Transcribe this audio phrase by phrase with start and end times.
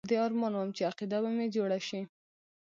[0.05, 2.01] په دې ارمان وم چې عقیده به مې جوړه شي.